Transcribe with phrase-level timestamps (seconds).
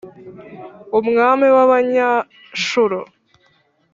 [0.99, 2.99] umwami w’Abanyashuru!